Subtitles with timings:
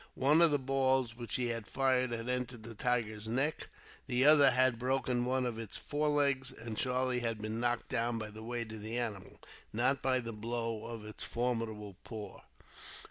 [0.17, 3.69] One of the balls which he had fired had entered the tiger's neck,
[4.07, 8.31] the other had broken one of its forelegs, and Charlie had been knocked down by
[8.31, 9.39] the weight of the animal,
[9.71, 12.41] not by the blow of its formidable paw.